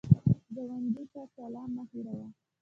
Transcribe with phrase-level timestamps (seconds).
[0.55, 2.27] ګاونډي ته سلام مه هېروه